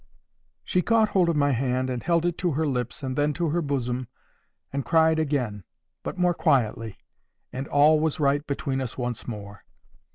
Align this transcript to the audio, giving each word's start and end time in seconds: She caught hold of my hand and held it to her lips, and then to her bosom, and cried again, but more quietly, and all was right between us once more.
She 0.63 0.81
caught 0.81 1.09
hold 1.09 1.29
of 1.29 1.35
my 1.35 1.51
hand 1.51 1.87
and 1.91 2.01
held 2.01 2.25
it 2.25 2.35
to 2.39 2.53
her 2.53 2.65
lips, 2.65 3.03
and 3.03 3.15
then 3.15 3.33
to 3.33 3.49
her 3.49 3.61
bosom, 3.61 4.07
and 4.73 4.83
cried 4.83 5.19
again, 5.19 5.63
but 6.01 6.17
more 6.17 6.33
quietly, 6.33 6.97
and 7.53 7.67
all 7.67 7.99
was 7.99 8.19
right 8.19 8.43
between 8.47 8.81
us 8.81 8.97
once 8.97 9.27
more. 9.27 9.63